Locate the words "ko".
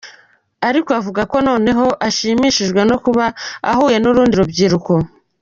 1.31-1.37